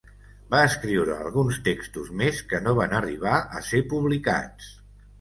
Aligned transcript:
Va 0.53 0.61
escriure 0.69 1.17
alguns 1.25 1.59
textos 1.69 2.11
més, 2.23 2.41
que 2.55 2.65
no 2.67 2.75
van 2.83 2.99
arribar 3.03 3.39
a 3.61 3.65
ser 3.73 3.87
publicats. 3.97 4.77